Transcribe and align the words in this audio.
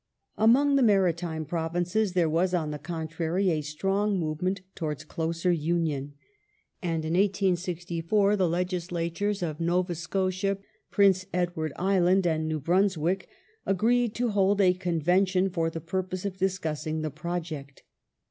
The 0.35 0.47
Mari 0.47 0.49
Among 0.51 0.75
the 0.77 0.81
Maritime 0.81 1.45
Provinces 1.45 2.13
there 2.13 2.27
was, 2.27 2.55
on 2.55 2.71
the 2.71 2.79
contrary, 2.79 3.51
a 3.51 3.61
strong 3.61 4.17
movement 4.19 4.61
towards 4.73 5.03
closer 5.03 5.51
union, 5.51 6.15
and 6.81 7.05
in 7.05 7.13
1864 7.13 8.35
the 8.35 8.49
Legislatures 8.49 9.43
of 9.43 9.59
Nova 9.59 9.93
Scotia, 9.93 10.57
Prince 10.89 11.27
Edward 11.31 11.71
Island, 11.75 12.25
and 12.25 12.47
New 12.47 12.59
Brunswick 12.59 13.29
agi 13.67 13.91
eed 13.93 14.15
to 14.15 14.31
hold 14.31 14.59
a 14.59 14.73
Convention 14.73 15.51
for 15.51 15.69
the' 15.69 15.79
purpose 15.79 16.25
of 16.25 16.37
discussing 16.39 17.03
the 17.03 17.11
project. 17.11 17.83